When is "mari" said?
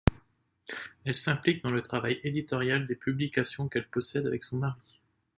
4.57-4.99